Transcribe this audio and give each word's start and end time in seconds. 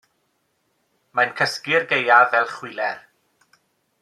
Mae'n 1.19 1.35
cysgu'r 1.41 1.87
gaeaf 1.93 2.27
fel 2.33 2.51
chwiler. 2.57 3.01